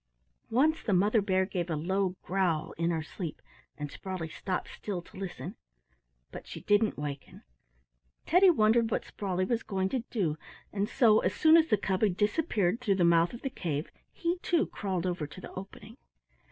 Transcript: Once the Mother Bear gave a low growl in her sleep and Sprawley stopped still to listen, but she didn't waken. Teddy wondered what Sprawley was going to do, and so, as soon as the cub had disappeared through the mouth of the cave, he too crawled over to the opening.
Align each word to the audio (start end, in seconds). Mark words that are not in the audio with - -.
Once 0.49 0.81
the 0.81 0.93
Mother 0.93 1.21
Bear 1.21 1.45
gave 1.45 1.69
a 1.69 1.75
low 1.75 2.15
growl 2.23 2.71
in 2.71 2.89
her 2.89 3.03
sleep 3.03 3.39
and 3.77 3.91
Sprawley 3.91 4.29
stopped 4.29 4.69
still 4.75 4.99
to 5.03 5.15
listen, 5.17 5.53
but 6.31 6.47
she 6.47 6.61
didn't 6.61 6.97
waken. 6.97 7.43
Teddy 8.25 8.49
wondered 8.49 8.89
what 8.89 9.05
Sprawley 9.05 9.45
was 9.45 9.61
going 9.61 9.89
to 9.89 9.99
do, 10.09 10.39
and 10.73 10.89
so, 10.89 11.19
as 11.19 11.35
soon 11.35 11.55
as 11.55 11.67
the 11.67 11.77
cub 11.77 12.01
had 12.01 12.17
disappeared 12.17 12.81
through 12.81 12.95
the 12.95 13.03
mouth 13.05 13.31
of 13.31 13.43
the 13.43 13.49
cave, 13.51 13.91
he 14.11 14.39
too 14.39 14.65
crawled 14.65 15.05
over 15.05 15.27
to 15.27 15.39
the 15.39 15.51
opening. 15.53 15.97